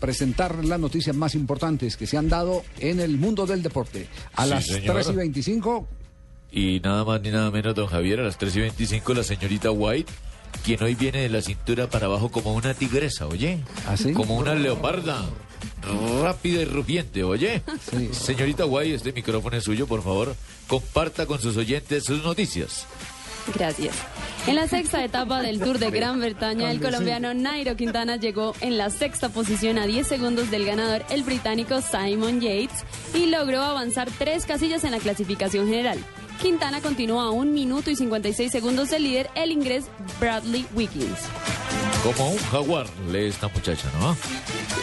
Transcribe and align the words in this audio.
presentar 0.00 0.64
las 0.64 0.80
noticias 0.80 1.14
más 1.14 1.34
importantes 1.34 1.96
que 1.96 2.06
se 2.06 2.16
han 2.16 2.28
dado 2.28 2.62
en 2.78 2.98
el 3.00 3.18
mundo 3.18 3.46
del 3.46 3.62
deporte. 3.62 4.08
A 4.34 4.44
Sí, 4.44 4.50
las 4.50 4.66
señor. 4.66 4.94
3 4.96 5.08
y 5.10 5.12
25, 5.12 5.88
Y 6.52 6.80
nada 6.80 7.04
más 7.04 7.20
ni 7.20 7.30
nada 7.30 7.50
menos, 7.52 7.74
don 7.76 7.86
Javier, 7.86 8.18
a 8.20 8.24
las 8.24 8.36
3 8.38 8.56
y 8.56 8.60
25, 8.60 9.14
la 9.14 9.22
señorita 9.22 9.70
White, 9.70 10.10
quien 10.64 10.82
hoy 10.82 10.96
viene 10.96 11.20
de 11.22 11.28
la 11.28 11.42
cintura 11.42 11.88
para 11.88 12.06
abajo 12.06 12.30
como 12.30 12.52
una 12.54 12.74
tigresa, 12.74 13.26
oye. 13.28 13.60
¿Ah, 13.86 13.96
sí? 13.96 14.12
Como 14.12 14.36
una 14.36 14.54
leoparda. 14.56 15.24
Rápida 16.22 16.62
y 16.62 16.64
rugiente, 16.64 17.22
oye. 17.22 17.62
Sí. 17.90 18.10
Señorita 18.12 18.66
White, 18.66 18.94
este 18.96 19.12
micrófono 19.12 19.56
es 19.56 19.64
suyo, 19.64 19.86
por 19.86 20.02
favor. 20.02 20.34
Comparta 20.66 21.26
con 21.26 21.40
sus 21.40 21.56
oyentes 21.56 22.04
sus 22.04 22.22
noticias. 22.24 22.86
Gracias. 23.54 23.94
En 24.46 24.56
la 24.56 24.66
sexta 24.66 25.04
etapa 25.04 25.42
del 25.42 25.60
Tour 25.60 25.78
de 25.78 25.90
Gran 25.90 26.18
Bretaña, 26.18 26.70
el 26.70 26.80
colombiano 26.80 27.34
Nairo 27.34 27.76
Quintana 27.76 28.16
llegó 28.16 28.54
en 28.60 28.78
la 28.78 28.90
sexta 28.90 29.28
posición 29.28 29.78
a 29.78 29.86
10 29.86 30.06
segundos 30.06 30.50
del 30.50 30.64
ganador, 30.64 31.04
el 31.10 31.22
británico 31.22 31.80
Simon 31.80 32.40
Yates, 32.40 32.84
y 33.14 33.26
logró 33.26 33.62
avanzar 33.62 34.08
tres 34.18 34.46
casillas 34.46 34.82
en 34.84 34.92
la 34.92 34.98
clasificación 34.98 35.68
general. 35.68 35.98
Quintana 36.40 36.80
continúa 36.80 37.24
a 37.24 37.30
un 37.30 37.52
minuto 37.52 37.90
y 37.90 37.96
56 37.96 38.50
segundos 38.50 38.90
del 38.90 39.02
líder, 39.02 39.28
el 39.34 39.52
inglés 39.52 39.84
Bradley 40.18 40.66
Wiggins. 40.74 41.18
Como 42.02 42.30
un 42.30 42.38
jaguar, 42.38 42.86
lee 43.10 43.26
esta 43.26 43.48
muchacha, 43.48 43.90
¿no? 44.00 44.16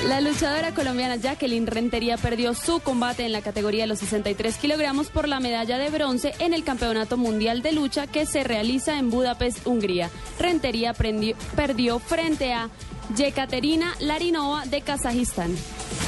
La 0.08 0.22
luchadora 0.22 0.76
colombiana 0.76 1.16
Jacqueline 1.16 1.66
Rentería 1.66 2.16
perdió 2.16 2.54
su 2.54 2.80
combate 2.80 3.26
en 3.26 3.32
la 3.32 3.42
categoría 3.42 3.84
de 3.84 3.88
los 3.88 4.00
63 4.00 4.56
kilogramos 4.58 5.08
por 5.08 5.28
la 5.28 5.40
medalla 5.40 5.80
de 5.80 5.90
bronce 5.90 6.36
en 6.38 6.54
el 6.54 6.64
Campeonato 6.64 7.18
Mundial 7.18 7.64
de 7.64 7.72
Lucha 7.72 8.06
que 8.06 8.28
se 8.28 8.44
realiza 8.44 9.00
en 9.00 9.10
Budapest, 9.10 9.66
Hungría. 9.66 10.12
Rentería 10.40 10.94
perdió 10.94 11.98
frente 11.98 12.54
a 12.54 12.70
Yekaterina 13.16 13.96
Larinova 14.00 14.66
de 14.66 14.82
Kazajistán. 14.82 15.56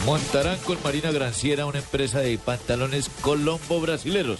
Montarán 0.05 0.59
con 0.59 0.77
Marina 0.83 1.11
Granciera 1.11 1.65
una 1.65 1.79
empresa 1.79 2.19
de 2.19 2.37
pantalones 2.37 3.09
colombo 3.21 3.81
brasileros. 3.81 4.39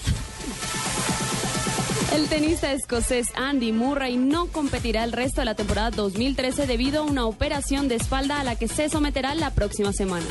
El 2.14 2.28
tenista 2.28 2.72
escocés 2.74 3.28
Andy 3.36 3.72
Murray 3.72 4.18
no 4.18 4.48
competirá 4.48 5.04
el 5.04 5.12
resto 5.12 5.42
de 5.42 5.46
la 5.46 5.56
temporada 5.56 5.92
2013 5.92 6.66
debido 6.66 7.02
a 7.02 7.06
una 7.06 7.26
operación 7.26 7.88
de 7.88 7.96
espalda 7.96 8.40
a 8.40 8.44
la 8.44 8.56
que 8.56 8.68
se 8.68 8.90
someterá 8.90 9.36
la 9.36 9.52
próxima 9.52 9.94
semana. 9.94 10.26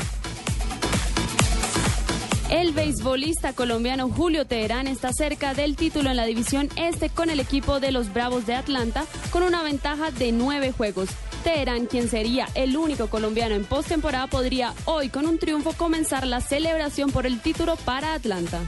El 2.49 2.73
beisbolista 2.73 3.53
colombiano 3.53 4.09
Julio 4.09 4.45
Teherán 4.45 4.87
está 4.87 5.13
cerca 5.13 5.53
del 5.53 5.75
título 5.75 6.09
en 6.09 6.17
la 6.17 6.25
división 6.25 6.67
este 6.75 7.09
con 7.09 7.29
el 7.29 7.39
equipo 7.39 7.79
de 7.79 7.91
los 7.91 8.11
Bravos 8.11 8.45
de 8.45 8.55
Atlanta 8.55 9.05
con 9.31 9.43
una 9.43 9.63
ventaja 9.63 10.11
de 10.11 10.31
nueve 10.33 10.73
juegos. 10.75 11.09
Teherán, 11.43 11.85
quien 11.85 12.09
sería 12.09 12.49
el 12.55 12.75
único 12.75 13.07
colombiano 13.07 13.55
en 13.55 13.63
postemporada, 13.63 14.27
podría 14.27 14.73
hoy 14.83 15.07
con 15.07 15.25
un 15.25 15.39
triunfo 15.39 15.71
comenzar 15.73 16.27
la 16.27 16.41
celebración 16.41 17.11
por 17.11 17.25
el 17.25 17.39
título 17.39 17.77
para 17.77 18.13
Atlanta. 18.13 18.59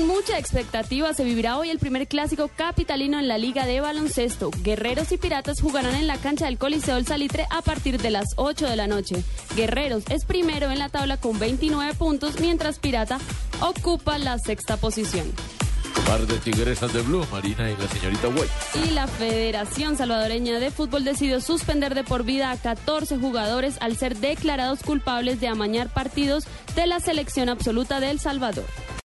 Con 0.00 0.08
mucha 0.08 0.38
expectativa 0.38 1.12
se 1.12 1.24
vivirá 1.24 1.58
hoy 1.58 1.68
el 1.68 1.78
primer 1.78 2.08
clásico 2.08 2.48
capitalino 2.48 3.18
en 3.18 3.28
la 3.28 3.36
Liga 3.36 3.66
de 3.66 3.82
Baloncesto. 3.82 4.50
Guerreros 4.62 5.12
y 5.12 5.18
Piratas 5.18 5.60
jugarán 5.60 5.94
en 5.94 6.06
la 6.06 6.16
cancha 6.16 6.46
del 6.46 6.56
Coliseo 6.56 6.94
del 6.94 7.06
Salitre 7.06 7.46
a 7.50 7.60
partir 7.60 8.00
de 8.00 8.08
las 8.08 8.24
8 8.36 8.66
de 8.66 8.76
la 8.76 8.86
noche. 8.86 9.22
Guerreros 9.56 10.04
es 10.08 10.24
primero 10.24 10.70
en 10.70 10.78
la 10.78 10.88
tabla 10.88 11.18
con 11.18 11.38
29 11.38 11.92
puntos, 11.92 12.40
mientras 12.40 12.78
Pirata 12.78 13.18
ocupa 13.60 14.16
la 14.16 14.38
sexta 14.38 14.78
posición. 14.78 15.30
Par 16.06 16.26
de 16.26 16.38
tigresas 16.38 16.94
de 16.94 17.02
Blue, 17.02 17.26
Marina 17.30 17.70
y 17.70 17.76
la 17.76 17.86
señorita 17.86 18.28
White. 18.28 18.52
Y 18.86 18.92
la 18.92 19.06
Federación 19.06 19.98
Salvadoreña 19.98 20.60
de 20.60 20.70
Fútbol 20.70 21.04
decidió 21.04 21.42
suspender 21.42 21.94
de 21.94 22.04
por 22.04 22.24
vida 22.24 22.50
a 22.50 22.56
14 22.56 23.18
jugadores 23.18 23.76
al 23.80 23.98
ser 23.98 24.16
declarados 24.16 24.82
culpables 24.82 25.40
de 25.40 25.48
amañar 25.48 25.92
partidos 25.92 26.44
de 26.74 26.86
la 26.86 27.00
selección 27.00 27.50
absoluta 27.50 28.00
de 28.00 28.10
El 28.10 28.18
Salvador. 28.18 28.64